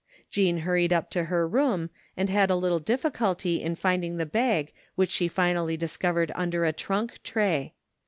[0.31, 4.25] Jean hurried up to her room and had a little diffi culty in finding the
[4.25, 7.75] bag which she finally discovered under a trunk tray.